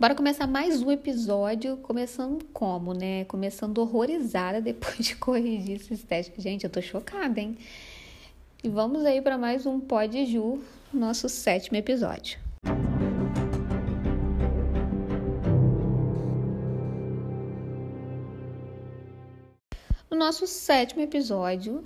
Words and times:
Bora 0.00 0.14
começar 0.14 0.46
mais 0.46 0.80
um 0.80 0.90
episódio, 0.90 1.76
começando 1.76 2.42
como, 2.54 2.94
né? 2.94 3.26
Começando 3.26 3.76
horrorizada 3.76 4.58
depois 4.62 4.96
de 4.96 5.14
corrigir 5.14 5.76
esses 5.76 6.02
testes. 6.02 6.42
Gente, 6.42 6.64
eu 6.64 6.70
tô 6.70 6.80
chocada, 6.80 7.38
hein? 7.38 7.58
E 8.64 8.68
vamos 8.70 9.04
aí 9.04 9.20
para 9.20 9.36
mais 9.36 9.66
um 9.66 9.78
Pod 9.78 10.24
Ju, 10.24 10.58
nosso 10.90 11.28
sétimo 11.28 11.76
episódio. 11.76 12.38
No 20.10 20.16
nosso 20.16 20.46
sétimo 20.46 21.02
episódio, 21.02 21.84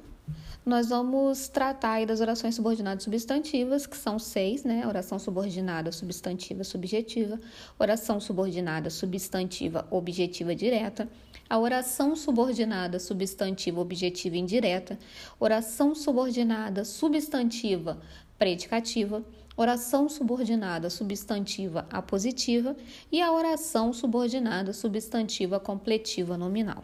nós 0.65 0.89
vamos 0.89 1.46
tratar 1.49 2.07
das 2.07 2.21
orações 2.21 2.55
subordinadas 2.55 3.05
substantivas, 3.05 3.87
que 3.87 3.96
são 3.96 4.19
seis, 4.19 4.64
né? 4.64 4.87
Oração 4.87 5.18
subordinada 5.18 5.93
substantiva 5.93 6.64
subjetiva, 6.64 7.39
oração 7.79 8.18
subordinada 8.18 8.89
substantiva 8.89 9.87
objetiva 9.90 10.54
direta, 10.54 11.07
a 11.50 11.59
oração 11.59 12.17
subordinada 12.17 12.99
substantiva 12.99 13.79
objetiva 13.79 14.39
indireta, 14.39 14.99
oração 15.39 15.95
subordinada 15.95 16.82
substantiva 16.85 18.01
predicativa, 18.39 19.23
oração 19.54 20.09
subordinada 20.09 20.89
substantiva 20.89 21.87
apositiva. 21.90 22.75
E 23.12 23.21
a 23.21 23.31
oração 23.31 23.93
subordinada 23.93 24.73
substantiva 24.73 25.61
completiva 25.61 26.39
nominal. 26.39 26.82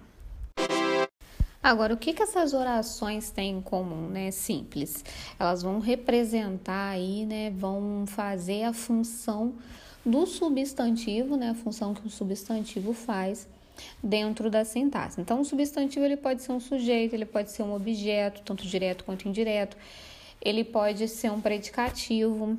Agora, 1.70 1.94
o 1.94 1.96
que, 1.96 2.12
que 2.12 2.20
essas 2.20 2.52
orações 2.52 3.30
têm 3.30 3.58
em 3.58 3.60
comum, 3.60 4.08
né? 4.08 4.32
Simples. 4.32 5.04
Elas 5.38 5.62
vão 5.62 5.78
representar 5.78 6.88
aí, 6.88 7.24
né? 7.24 7.52
Vão 7.52 8.06
fazer 8.08 8.64
a 8.64 8.72
função 8.72 9.54
do 10.04 10.26
substantivo, 10.26 11.36
né? 11.36 11.50
A 11.50 11.54
função 11.54 11.94
que 11.94 12.04
o 12.04 12.10
substantivo 12.10 12.92
faz 12.92 13.46
dentro 14.02 14.50
da 14.50 14.64
sintaxe. 14.64 15.20
Então, 15.20 15.42
o 15.42 15.44
substantivo 15.44 16.04
ele 16.04 16.16
pode 16.16 16.42
ser 16.42 16.50
um 16.50 16.58
sujeito, 16.58 17.14
ele 17.14 17.24
pode 17.24 17.52
ser 17.52 17.62
um 17.62 17.72
objeto, 17.72 18.42
tanto 18.44 18.66
direto 18.66 19.04
quanto 19.04 19.28
indireto. 19.28 19.76
Ele 20.42 20.64
pode 20.64 21.06
ser 21.06 21.30
um 21.30 21.40
predicativo, 21.40 22.58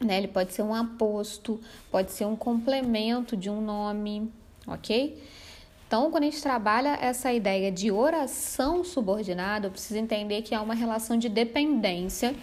né? 0.00 0.16
Ele 0.16 0.28
pode 0.28 0.54
ser 0.54 0.62
um 0.62 0.74
aposto, 0.74 1.60
pode 1.90 2.12
ser 2.12 2.24
um 2.24 2.34
complemento 2.34 3.36
de 3.36 3.50
um 3.50 3.60
nome, 3.60 4.32
ok? 4.66 5.22
Então, 5.88 6.10
quando 6.10 6.24
a 6.24 6.26
gente 6.26 6.42
trabalha 6.42 6.98
essa 7.00 7.32
ideia 7.32 7.72
de 7.72 7.90
oração 7.90 8.84
subordinada, 8.84 9.68
eu 9.68 9.70
preciso 9.70 9.98
entender 9.98 10.42
que 10.42 10.54
há 10.54 10.60
uma 10.60 10.74
relação 10.74 11.16
de 11.16 11.30
dependência, 11.30 12.34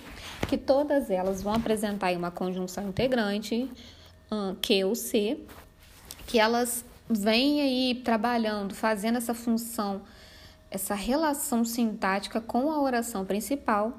que 0.49 0.57
todas 0.57 1.11
elas 1.11 1.43
vão 1.43 1.53
apresentar 1.53 2.11
uma 2.13 2.31
conjunção 2.31 2.89
integrante, 2.89 3.69
Q 4.63 4.85
ou 4.85 4.95
C, 4.95 5.37
que 6.25 6.39
elas 6.39 6.83
vêm 7.07 7.61
aí 7.61 8.01
trabalhando, 8.03 8.73
fazendo 8.73 9.19
essa 9.19 9.35
função, 9.35 10.01
essa 10.71 10.95
relação 10.95 11.63
sintática 11.63 12.41
com 12.41 12.71
a 12.71 12.81
oração 12.81 13.23
principal. 13.25 13.93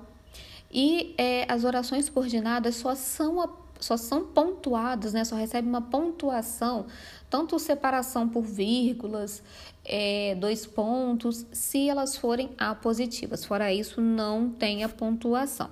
E 0.72 1.14
é, 1.16 1.46
as 1.48 1.62
orações 1.62 2.06
subordinadas 2.06 2.74
só 2.74 2.96
são 2.96 3.40
só 3.78 3.96
são 3.96 4.24
pontuadas, 4.26 5.12
né? 5.12 5.24
Só 5.24 5.36
recebe 5.36 5.68
uma 5.68 5.82
pontuação, 5.82 6.86
tanto 7.28 7.58
separação 7.58 8.28
por 8.28 8.42
vírgulas, 8.42 9.42
é, 9.84 10.34
dois 10.36 10.66
pontos, 10.66 11.46
se 11.52 11.88
elas 11.88 12.16
forem 12.16 12.50
apositivas. 12.58 13.44
Fora 13.44 13.72
isso, 13.72 14.00
não 14.00 14.50
tem 14.50 14.84
a 14.84 14.88
pontuação. 14.88 15.70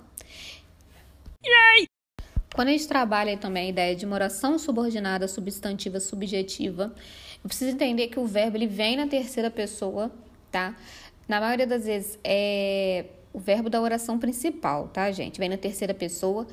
Yay! 1.45 1.87
Quando 2.55 2.69
a 2.69 2.71
gente 2.71 2.87
trabalha 2.87 3.37
também 3.37 3.67
a 3.67 3.71
ideia 3.71 3.97
de 3.97 4.07
uma 4.07 4.15
oração 4.15 4.59
subordinada, 4.59 5.27
substantiva, 5.27 5.99
subjetiva, 5.99 6.95
eu 7.43 7.49
preciso 7.49 7.73
entender 7.73 8.07
que 8.09 8.19
o 8.19 8.27
verbo 8.27 8.57
ele 8.57 8.69
vem 8.69 8.97
na 8.97 9.09
terceira 9.09 9.51
pessoa, 9.51 10.11
tá? 10.53 10.77
Na 11.27 11.41
maioria 11.41 11.67
das 11.67 11.85
vezes 11.85 12.19
é 12.23 13.07
o 13.33 13.41
verbo 13.41 13.69
da 13.69 13.81
oração 13.81 14.19
principal, 14.21 14.87
tá, 14.89 15.11
gente? 15.11 15.41
Vem 15.41 15.49
na 15.49 15.57
terceira 15.57 15.93
pessoa. 15.93 16.47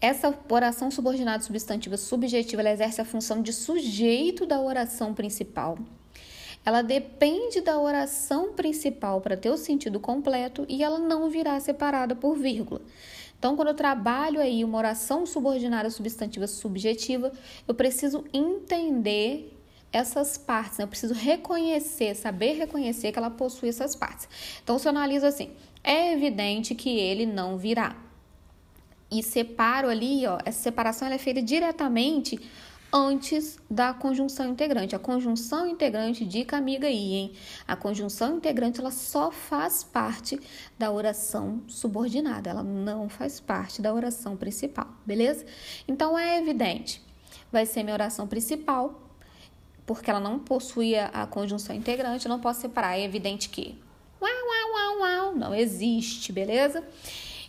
Essa 0.00 0.38
oração 0.50 0.90
subordinada 0.90 1.42
substantiva 1.42 1.96
subjetiva 1.96 2.68
exerce 2.68 3.00
a 3.00 3.04
função 3.04 3.40
de 3.40 3.52
sujeito 3.52 4.44
da 4.46 4.60
oração 4.60 5.14
principal. 5.14 5.78
Ela 6.64 6.82
depende 6.82 7.60
da 7.60 7.78
oração 7.78 8.52
principal 8.52 9.20
para 9.20 9.36
ter 9.36 9.48
o 9.50 9.56
sentido 9.56 9.98
completo 9.98 10.66
e 10.68 10.82
ela 10.82 10.98
não 10.98 11.30
virá 11.30 11.58
separada 11.60 12.14
por 12.14 12.36
vírgula. 12.36 12.82
Então, 13.38 13.56
quando 13.56 13.68
eu 13.68 13.74
trabalho 13.74 14.40
aí 14.40 14.64
uma 14.64 14.78
oração 14.78 15.24
subordinada 15.24 15.88
substantiva 15.88 16.46
subjetiva, 16.46 17.32
eu 17.66 17.74
preciso 17.74 18.24
entender 18.32 19.56
essas 19.92 20.36
partes, 20.36 20.78
né? 20.78 20.84
eu 20.84 20.88
preciso 20.88 21.14
reconhecer, 21.14 22.14
saber 22.14 22.52
reconhecer 22.54 23.12
que 23.12 23.18
ela 23.18 23.30
possui 23.30 23.68
essas 23.68 23.94
partes. 23.94 24.28
Então, 24.62 24.78
se 24.78 24.86
eu 24.86 24.90
analiso 24.90 25.24
assim, 25.24 25.52
é 25.82 26.12
evidente 26.12 26.74
que 26.74 26.98
ele 26.98 27.24
não 27.24 27.56
virá 27.56 28.05
e 29.10 29.22
separo 29.22 29.88
ali, 29.88 30.26
ó, 30.26 30.38
essa 30.44 30.62
separação 30.62 31.08
é 31.08 31.18
feita 31.18 31.40
diretamente 31.40 32.40
antes 32.92 33.58
da 33.70 33.92
conjunção 33.92 34.48
integrante. 34.48 34.94
A 34.94 34.98
conjunção 34.98 35.66
integrante, 35.66 36.24
dica 36.24 36.56
amiga 36.56 36.86
aí, 36.86 37.14
hein? 37.14 37.32
A 37.66 37.76
conjunção 37.76 38.36
integrante 38.36 38.80
ela 38.80 38.90
só 38.90 39.30
faz 39.30 39.84
parte 39.84 40.40
da 40.78 40.90
oração 40.90 41.62
subordinada, 41.66 42.50
ela 42.50 42.62
não 42.62 43.08
faz 43.08 43.40
parte 43.40 43.82
da 43.82 43.92
oração 43.92 44.36
principal, 44.36 44.88
beleza? 45.04 45.44
Então 45.86 46.18
é 46.18 46.38
evidente, 46.38 47.02
vai 47.50 47.66
ser 47.66 47.82
minha 47.82 47.94
oração 47.94 48.26
principal, 48.26 49.02
porque 49.84 50.10
ela 50.10 50.20
não 50.20 50.38
possui 50.38 50.96
a 50.96 51.26
conjunção 51.26 51.74
integrante, 51.74 52.26
eu 52.26 52.30
não 52.30 52.40
posso 52.40 52.60
separar. 52.60 52.98
É 52.98 53.04
evidente 53.04 53.48
que 53.48 53.78
uau, 54.20 54.32
uau, 54.32 54.72
uau, 54.72 54.98
uau, 55.00 55.34
não 55.34 55.54
existe, 55.54 56.32
beleza? 56.32 56.82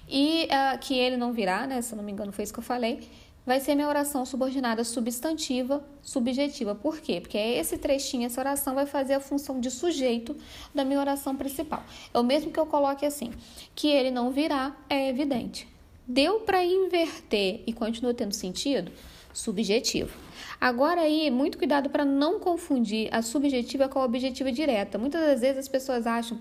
E 0.08 0.46
uh, 0.46 0.78
que 0.80 0.98
ele 0.98 1.18
não 1.18 1.34
virá, 1.34 1.68
né? 1.68 1.82
Se 1.82 1.94
eu 1.94 1.98
não 1.98 2.04
me 2.04 2.12
engano, 2.12 2.32
foi 2.32 2.44
isso 2.44 2.54
que 2.54 2.60
eu 2.60 2.64
falei. 2.64 3.08
Vai 3.48 3.62
ser 3.62 3.76
minha 3.76 3.88
oração 3.88 4.26
subordinada 4.26 4.84
substantiva, 4.84 5.82
subjetiva. 6.02 6.76
Por 6.76 7.00
quê? 7.00 7.22
Porque 7.22 7.38
esse 7.38 7.78
trechinho, 7.78 8.26
essa 8.26 8.42
oração 8.42 8.76
vai 8.76 8.86
fazer 8.86 9.14
a 9.14 9.22
função 9.22 9.62
de 9.62 9.72
sujeito 9.72 10.36
da 10.76 10.84
minha 10.84 11.00
oração 11.00 11.34
principal. 11.34 11.82
É 12.14 12.20
o 12.20 12.24
mesmo 12.24 12.52
que 12.52 12.60
eu 12.60 12.66
coloque 12.66 13.06
assim: 13.06 13.32
que 13.74 13.88
ele 13.88 14.12
não 14.12 14.32
virá, 14.32 14.76
é 14.90 15.08
evidente. 15.08 15.66
Deu 16.06 16.42
para 16.42 16.64
inverter 16.64 17.64
e 17.66 17.72
continua 17.72 18.14
tendo 18.14 18.34
sentido? 18.34 18.92
Subjetivo. 19.34 20.18
Agora 20.60 21.02
aí, 21.02 21.32
muito 21.32 21.58
cuidado 21.58 21.90
para 21.90 22.04
não 22.04 22.40
confundir 22.40 23.08
a 23.14 23.22
subjetiva 23.22 23.88
com 23.88 24.00
a 24.00 24.04
objetiva 24.04 24.52
direta. 24.52 24.98
Muitas 24.98 25.22
das 25.22 25.40
vezes 25.40 25.60
as 25.60 25.68
pessoas 25.70 26.06
acham 26.06 26.38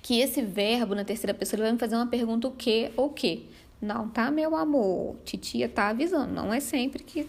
que 0.00 0.20
esse 0.20 0.42
verbo 0.42 0.94
na 0.94 1.04
terceira 1.04 1.34
pessoa 1.34 1.56
ele 1.56 1.62
vai 1.64 1.72
me 1.72 1.78
fazer 1.78 1.96
uma 1.96 2.06
pergunta 2.06 2.48
o 2.48 2.52
que 2.52 2.92
ou 2.96 3.10
que. 3.10 3.48
Não, 3.80 4.08
tá, 4.08 4.30
meu 4.30 4.54
amor? 4.54 5.16
Titia 5.24 5.68
tá 5.68 5.88
avisando. 5.88 6.32
Não 6.32 6.54
é 6.54 6.60
sempre 6.60 7.02
que, 7.02 7.28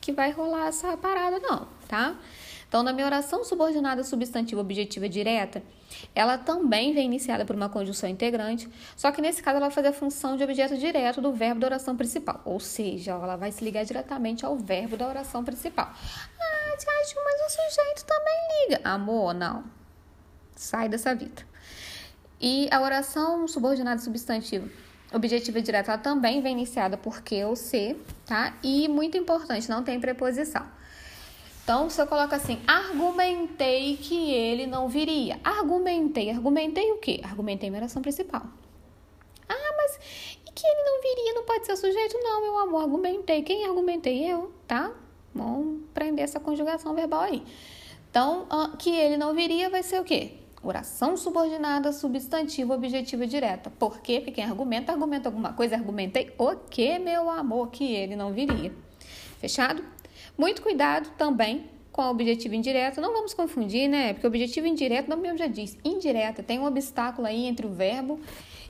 que 0.00 0.12
vai 0.12 0.30
rolar 0.30 0.68
essa 0.68 0.96
parada, 0.96 1.40
não, 1.40 1.66
tá? 1.88 2.16
Então, 2.68 2.82
na 2.82 2.92
minha 2.92 3.06
oração 3.06 3.42
subordinada 3.44 4.04
substantiva 4.04 4.60
objetiva 4.60 5.08
direta, 5.08 5.62
ela 6.14 6.36
também 6.36 6.92
vem 6.92 7.06
iniciada 7.06 7.44
por 7.44 7.56
uma 7.56 7.68
conjunção 7.68 8.08
integrante, 8.08 8.68
só 8.94 9.10
que 9.10 9.22
nesse 9.22 9.42
caso 9.42 9.56
ela 9.56 9.68
vai 9.68 9.74
fazer 9.74 9.88
a 9.88 9.92
função 9.92 10.36
de 10.36 10.44
objeto 10.44 10.76
direto 10.76 11.20
do 11.20 11.32
verbo 11.32 11.60
da 11.60 11.66
oração 11.66 11.96
principal, 11.96 12.42
ou 12.44 12.60
seja, 12.60 13.12
ela 13.12 13.36
vai 13.36 13.50
se 13.50 13.64
ligar 13.64 13.86
diretamente 13.86 14.44
ao 14.44 14.54
verbo 14.54 14.98
da 14.98 15.08
oração 15.08 15.42
principal. 15.42 15.90
Ah, 15.90 16.76
Tiago, 16.76 17.24
mas 17.24 17.40
o 17.40 17.56
sujeito 17.56 18.04
também 18.04 18.68
liga. 18.68 18.80
Amor, 18.84 19.32
não. 19.32 19.64
Sai 20.54 20.90
dessa 20.90 21.14
vida. 21.14 21.47
E 22.40 22.68
a 22.70 22.80
oração 22.80 23.48
subordinada 23.48 24.00
substantiva 24.00 24.68
objetiva 25.12 25.60
direta 25.60 25.92
ela 25.92 25.98
também 26.00 26.40
vem 26.40 26.52
iniciada 26.52 26.96
por 26.96 27.22
que 27.22 27.42
ou 27.44 27.56
se, 27.56 27.96
tá? 28.26 28.56
E 28.62 28.88
muito 28.88 29.16
importante, 29.16 29.68
não 29.68 29.82
tem 29.82 29.98
preposição. 30.00 30.66
Então, 31.64 31.90
se 31.90 32.00
eu 32.00 32.06
coloco 32.06 32.34
assim, 32.34 32.58
argumentei 32.66 33.96
que 33.98 34.30
ele 34.30 34.66
não 34.66 34.88
viria. 34.88 35.38
Argumentei. 35.44 36.30
Argumentei 36.30 36.92
o 36.92 36.98
quê? 36.98 37.20
Argumentei 37.22 37.68
minha 37.68 37.82
oração 37.82 38.00
principal. 38.00 38.42
Ah, 39.46 39.74
mas 39.76 39.98
e 40.46 40.50
que 40.50 40.66
ele 40.66 40.82
não 40.82 41.02
viria 41.02 41.34
não 41.34 41.44
pode 41.44 41.66
ser 41.66 41.76
sujeito? 41.76 42.18
Não, 42.22 42.40
meu 42.40 42.58
amor, 42.58 42.82
argumentei. 42.82 43.42
Quem 43.42 43.66
argumentei? 43.66 44.24
Eu, 44.24 44.50
tá? 44.66 44.92
Vamos 45.34 45.82
prender 45.92 46.24
essa 46.24 46.40
conjugação 46.40 46.94
verbal 46.94 47.20
aí. 47.20 47.42
Então, 48.10 48.46
que 48.78 48.90
ele 48.90 49.18
não 49.18 49.34
viria 49.34 49.68
vai 49.68 49.82
ser 49.82 50.00
o 50.00 50.04
quê? 50.04 50.37
Oração 50.62 51.16
subordinada, 51.16 51.92
substantivo, 51.92 52.72
objetiva 52.72 53.26
direta. 53.26 53.70
Por 53.70 54.00
quê? 54.00 54.16
Porque 54.18 54.32
quem 54.32 54.44
argumenta, 54.44 54.92
argumenta 54.92 55.28
alguma 55.28 55.52
coisa. 55.52 55.76
Argumentei 55.76 56.32
o 56.36 56.56
que, 56.56 56.98
meu 56.98 57.30
amor, 57.30 57.70
que 57.70 57.84
ele 57.84 58.16
não 58.16 58.32
viria. 58.32 58.72
Fechado? 59.38 59.84
Muito 60.36 60.60
cuidado 60.60 61.10
também 61.16 61.70
com 61.92 62.02
a 62.02 62.10
objetiva 62.10 62.56
indireta. 62.56 63.00
Não 63.00 63.12
vamos 63.12 63.34
confundir, 63.34 63.88
né? 63.88 64.12
Porque 64.12 64.26
objetivo 64.26 64.66
indireto, 64.66 65.08
não 65.08 65.16
mesmo 65.16 65.38
já 65.38 65.46
diz, 65.46 65.78
indireta. 65.84 66.42
Tem 66.42 66.58
um 66.58 66.64
obstáculo 66.64 67.26
aí 67.26 67.46
entre 67.46 67.66
o 67.66 67.70
verbo 67.70 68.20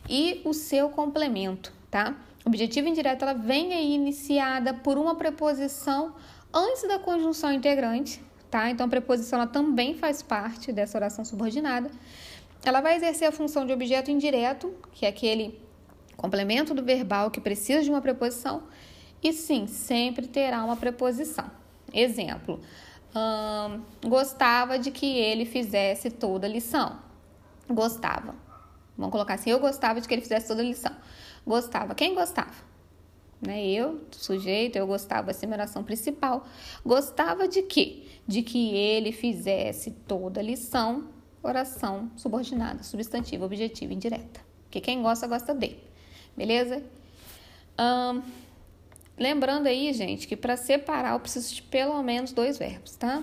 e 0.08 0.42
o 0.44 0.52
seu 0.52 0.90
complemento, 0.90 1.72
tá? 1.90 2.16
Objetiva 2.44 2.88
indireta, 2.88 3.24
ela 3.24 3.34
vem 3.34 3.74
aí 3.74 3.94
iniciada 3.94 4.72
por 4.72 4.96
uma 4.96 5.14
preposição 5.14 6.14
antes 6.52 6.88
da 6.88 6.98
conjunção 6.98 7.52
integrante, 7.52 8.22
tá? 8.50 8.70
Então 8.70 8.86
a 8.86 8.88
preposição 8.88 9.40
ela 9.40 9.48
também 9.48 9.94
faz 9.94 10.22
parte 10.22 10.72
dessa 10.72 10.98
oração 10.98 11.24
subordinada. 11.24 11.90
Ela 12.64 12.80
vai 12.80 12.96
exercer 12.96 13.28
a 13.28 13.32
função 13.32 13.66
de 13.66 13.72
objeto 13.72 14.10
indireto, 14.10 14.74
que 14.92 15.06
é 15.06 15.08
aquele 15.08 15.60
complemento 16.16 16.74
do 16.74 16.84
verbal 16.84 17.30
que 17.30 17.40
precisa 17.40 17.82
de 17.82 17.90
uma 17.90 18.00
preposição, 18.00 18.64
e 19.22 19.32
sim, 19.32 19.66
sempre 19.66 20.26
terá 20.26 20.64
uma 20.64 20.76
preposição. 20.76 21.50
Exemplo: 21.92 22.60
hum, 23.14 23.82
gostava 24.06 24.78
de 24.78 24.90
que 24.90 25.06
ele 25.06 25.44
fizesse 25.44 26.10
toda 26.10 26.46
a 26.46 26.50
lição. 26.50 26.98
Gostava. 27.68 28.34
Vamos 28.96 29.12
colocar 29.12 29.34
assim: 29.34 29.50
eu 29.50 29.60
gostava 29.60 30.00
de 30.00 30.08
que 30.08 30.14
ele 30.14 30.22
fizesse 30.22 30.48
toda 30.48 30.60
a 30.60 30.64
lição. 30.64 30.94
Gostava. 31.46 31.94
Quem 31.94 32.14
gostava? 32.14 32.68
Né? 33.40 33.66
Eu, 33.68 34.00
sujeito, 34.10 34.76
eu 34.76 34.86
gostava, 34.86 35.30
essa 35.30 35.46
a 35.46 35.54
oração 35.54 35.84
principal. 35.84 36.46
Gostava 36.84 37.46
de 37.46 37.62
quê? 37.62 38.02
De 38.26 38.42
que 38.42 38.74
ele 38.74 39.12
fizesse 39.12 39.92
toda 40.06 40.40
a 40.40 40.42
lição, 40.42 41.08
oração 41.42 42.10
subordinada, 42.16 42.82
substantiva, 42.82 43.44
objetiva, 43.44 43.92
indireta. 43.92 44.40
Porque 44.64 44.80
quem 44.80 45.00
gosta, 45.02 45.26
gosta 45.26 45.54
de. 45.54 45.76
Beleza? 46.36 46.82
Lembrando 49.16 49.66
aí, 49.66 49.92
gente, 49.92 50.26
que 50.28 50.36
para 50.36 50.56
separar 50.56 51.12
eu 51.12 51.20
preciso 51.20 51.54
de 51.54 51.62
pelo 51.62 52.02
menos 52.02 52.32
dois 52.32 52.58
verbos, 52.58 52.96
tá? 52.96 53.22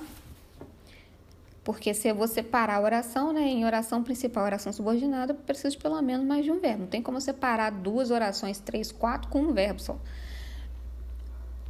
Porque 1.65 1.95
se 1.95 2.07
eu 2.07 2.13
vou 2.13 2.27
separar 2.27 2.75
a 2.75 2.79
oração, 2.79 3.33
né, 3.33 3.41
em 3.41 3.65
oração 3.65 4.03
principal 4.03 4.43
e 4.43 4.45
oração 4.45 4.71
subordinada, 4.71 5.33
eu 5.33 5.35
preciso 5.35 5.79
pelo 5.79 5.99
menos 5.99 6.23
mais 6.23 6.45
de 6.45 6.51
um 6.51 6.59
verbo. 6.59 6.81
Não 6.81 6.87
tem 6.87 7.01
como 7.01 7.19
separar 7.19 7.71
duas 7.71 8.11
orações, 8.11 8.59
três, 8.59 8.91
quatro, 8.91 9.31
com 9.31 9.41
um 9.41 9.51
verbo 9.51 9.81
só. 9.81 9.97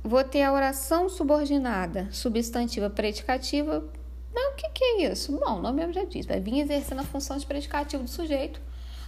Vou 0.03 0.21
ter 0.21 0.44
a 0.44 0.51
oração 0.51 1.07
subordinada, 1.07 2.09
substantiva, 2.12 2.89
predicativa. 2.89 3.86
Mas 4.33 4.51
o 4.51 4.56
que, 4.56 4.69
que 4.69 4.83
é 4.83 5.09
isso? 5.09 5.31
Bom, 5.31 5.59
o 5.59 5.62
nome 5.62 5.77
mesmo 5.77 5.94
já 5.94 6.03
diz. 6.03 6.25
Vai 6.25 6.42
vir 6.42 6.59
exercendo 6.59 7.00
a 7.00 7.06
função 7.06 7.38
de 7.38 7.45
predicativo 7.45 8.03
do 8.03 8.09
sujeito 8.09 8.62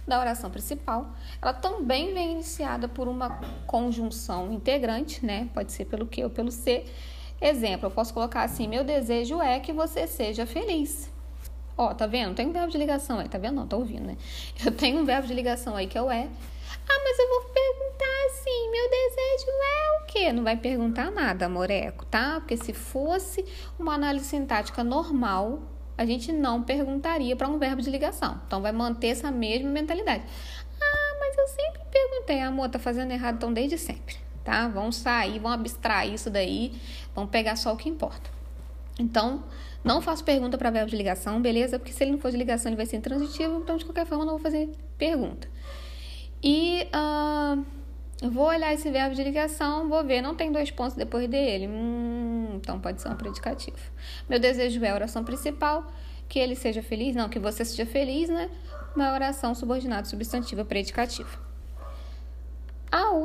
da 0.06 0.18
oração 0.18 0.50
principal. 0.50 1.14
Ela 1.42 1.52
também 1.52 2.14
vem 2.14 2.32
iniciada 2.32 2.88
por 2.88 3.08
uma 3.08 3.38
conjunção 3.66 4.50
integrante, 4.50 5.24
né? 5.24 5.50
Pode 5.52 5.70
ser 5.70 5.84
pelo 5.84 6.06
que 6.06 6.24
ou 6.24 6.30
pelo 6.30 6.50
C 6.50 6.86
Exemplo, 7.40 7.86
eu 7.86 7.90
posso 7.90 8.12
colocar 8.12 8.42
assim: 8.42 8.66
meu 8.66 8.82
desejo 8.82 9.40
é 9.40 9.60
que 9.60 9.72
você 9.72 10.06
seja 10.06 10.44
feliz. 10.44 11.10
Ó, 11.76 11.94
tá 11.94 12.06
vendo? 12.06 12.34
Tem 12.34 12.46
um 12.46 12.52
verbo 12.52 12.72
de 12.72 12.78
ligação 12.78 13.20
aí, 13.20 13.28
tá 13.28 13.38
vendo? 13.38 13.54
Não, 13.54 13.66
tá 13.66 13.76
ouvindo, 13.76 14.06
né? 14.06 14.16
Eu 14.64 14.72
tenho 14.72 14.98
um 14.98 15.04
verbo 15.04 15.28
de 15.28 15.34
ligação 15.34 15.76
aí 15.76 15.86
que 15.86 15.96
é 15.96 16.02
o 16.02 16.10
é. 16.10 16.28
Ah, 16.90 17.00
mas 17.04 17.18
eu 17.18 17.28
vou 17.28 17.42
perguntar 17.52 18.26
assim: 18.26 18.70
meu 18.70 18.90
desejo 18.90 19.50
é 19.50 20.02
o 20.02 20.06
quê? 20.06 20.32
Não 20.32 20.42
vai 20.42 20.56
perguntar 20.56 21.10
nada, 21.10 21.48
moreco, 21.48 22.04
tá? 22.06 22.40
Porque 22.40 22.56
se 22.56 22.72
fosse 22.72 23.44
uma 23.78 23.94
análise 23.94 24.24
sintática 24.24 24.82
normal, 24.82 25.60
a 25.96 26.06
gente 26.06 26.32
não 26.32 26.62
perguntaria 26.62 27.36
para 27.36 27.46
um 27.46 27.58
verbo 27.58 27.82
de 27.82 27.90
ligação. 27.90 28.40
Então, 28.46 28.62
vai 28.62 28.72
manter 28.72 29.08
essa 29.08 29.30
mesma 29.30 29.68
mentalidade. 29.68 30.24
Ah, 30.80 31.16
mas 31.20 31.36
eu 31.36 31.48
sempre 31.48 31.82
perguntei, 31.90 32.40
amor, 32.40 32.70
tá 32.70 32.78
fazendo 32.78 33.12
errado, 33.12 33.36
então 33.36 33.52
desde 33.52 33.76
sempre 33.76 34.16
tá? 34.48 34.66
Vão 34.66 34.90
sair, 34.90 35.38
vão 35.38 35.52
abstrair 35.52 36.14
isso 36.14 36.30
daí, 36.30 36.72
vão 37.14 37.26
pegar 37.26 37.54
só 37.56 37.74
o 37.74 37.76
que 37.76 37.86
importa. 37.86 38.30
Então, 38.98 39.44
não 39.84 40.00
faço 40.00 40.24
pergunta 40.24 40.56
para 40.56 40.70
verbo 40.70 40.90
de 40.90 40.96
ligação, 40.96 41.40
beleza? 41.40 41.78
Porque 41.78 41.92
se 41.92 42.02
ele 42.02 42.12
não 42.12 42.18
for 42.18 42.30
de 42.30 42.36
ligação, 42.38 42.70
ele 42.70 42.76
vai 42.76 42.86
ser 42.86 42.96
intransitivo, 42.96 43.58
então 43.58 43.76
de 43.76 43.84
qualquer 43.84 44.06
forma 44.06 44.24
não 44.24 44.32
vou 44.32 44.40
fazer 44.40 44.70
pergunta. 44.96 45.46
E 46.42 46.88
uh, 46.94 47.62
vou 48.30 48.46
olhar 48.46 48.72
esse 48.72 48.90
verbo 48.90 49.14
de 49.14 49.22
ligação, 49.22 49.86
vou 49.86 50.02
ver, 50.02 50.22
não 50.22 50.34
tem 50.34 50.50
dois 50.50 50.70
pontos 50.70 50.96
depois 50.96 51.28
dele. 51.28 51.68
Hum, 51.68 52.54
então 52.54 52.80
pode 52.80 53.02
ser 53.02 53.10
um 53.10 53.16
predicativo. 53.16 53.76
Meu 54.28 54.38
desejo 54.40 54.82
é 54.82 54.88
a 54.88 54.94
oração 54.94 55.22
principal, 55.22 55.86
que 56.26 56.38
ele 56.38 56.56
seja 56.56 56.82
feliz, 56.82 57.14
não, 57.14 57.28
que 57.28 57.38
você 57.38 57.66
seja 57.66 57.84
feliz, 57.84 58.30
né? 58.30 58.50
Uma 58.96 59.12
oração 59.12 59.54
subordinada 59.54 60.06
substantiva 60.06 60.64
predicativa. 60.64 61.47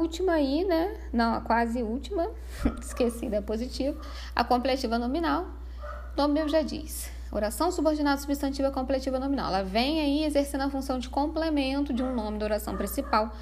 Última 0.04 0.34
aí, 0.34 0.66
né? 0.66 0.98
Não, 1.14 1.34
a 1.34 1.40
quase 1.40 1.82
última, 1.82 2.30
esqueci 2.82 3.30
da 3.30 3.42
positiva. 3.42 3.98
A 4.36 4.44
completiva 4.44 5.00
nominal, 5.00 5.46
o 6.14 6.18
nome 6.18 6.34
mesmo 6.34 6.50
já 6.50 6.62
diz. 6.62 7.10
Oração 7.32 7.72
subordinada 7.72 8.20
substantiva 8.20 8.70
completiva 8.70 9.18
nominal. 9.18 9.48
Ela 9.48 9.64
vem 9.64 10.02
aí 10.02 10.26
exercendo 10.26 10.60
a 10.60 10.70
função 10.70 11.00
de 11.00 11.08
complemento 11.08 11.94
de 11.94 12.04
um 12.04 12.14
nome 12.14 12.38
da 12.38 12.44
oração 12.44 12.76
principal. 12.76 13.34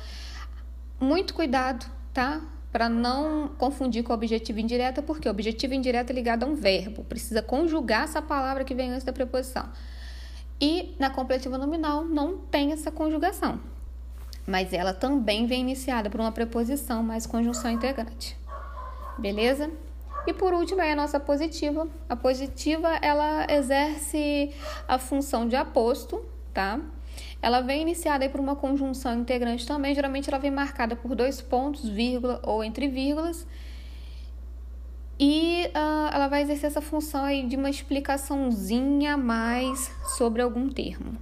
Muito 1.00 1.34
cuidado, 1.34 1.84
tá? 2.14 2.42
Para 2.72 2.88
não 2.88 3.48
confundir 3.58 4.04
com 4.04 4.14
o 4.14 4.16
objetivo 4.16 4.60
indireta, 4.60 5.02
porque 5.02 5.28
o 5.28 5.32
objetivo 5.32 5.74
indireto 5.74 6.12
é 6.12 6.14
ligado 6.14 6.44
a 6.44 6.46
um 6.46 6.54
verbo. 6.54 7.04
Precisa 7.06 7.42
conjugar 7.42 8.04
essa 8.04 8.22
palavra 8.22 8.64
que 8.64 8.76
vem 8.76 8.92
antes 8.92 9.04
da 9.04 9.12
preposição. 9.12 9.68
E 10.62 10.96
na 11.00 11.10
completiva 11.10 11.58
nominal 11.58 12.06
não 12.06 12.38
tem 12.38 12.72
essa 12.72 12.92
conjugação 12.92 13.60
mas 14.48 14.74
ela 14.74 14.94
também 14.94 15.46
vem 15.46 15.62
iniciada 15.62 16.10
por 16.10 16.20
uma 16.20 16.32
preposição 16.32 17.04
mais 17.04 17.26
conjunção 17.26 17.72
integrante. 17.72 18.38
Beleza? 19.18 19.70
E 20.26 20.34
por 20.34 20.54
último 20.54 20.82
é 20.82 20.92
a 20.92 20.96
nossa 20.96 21.20
positiva. 21.20 21.88
A 22.08 22.16
positiva 22.16 22.90
ela 23.02 23.46
exerce 23.50 24.52
a 24.88 24.98
função 24.98 25.48
de 25.48 25.56
aposto, 25.56 26.24
tá? 26.54 26.80
Ela 27.42 27.62
vem 27.62 27.82
iniciada 27.82 28.28
por 28.30 28.40
uma 28.40 28.56
conjunção 28.56 29.20
integrante 29.20 29.66
também. 29.66 29.96
Geralmente 29.96 30.30
ela 30.30 30.38
vem 30.38 30.52
marcada 30.52 30.96
por 30.96 31.16
dois 31.16 31.42
pontos, 31.42 31.90
vírgula 31.90 32.40
ou 32.44 32.64
entre 32.64 32.88
vírgulas. 32.88 33.48
E 35.20 35.68
uh, 35.68 36.14
ela 36.14 36.28
vai 36.28 36.42
exercer 36.42 36.68
essa 36.68 36.82
função 36.82 37.24
aí 37.24 37.46
de 37.48 37.56
uma 37.56 37.70
explicaçãozinha 37.70 39.16
a 39.16 39.18
mais 39.18 39.92
sobre 40.18 40.42
algum 40.42 40.70
termo. 40.70 41.18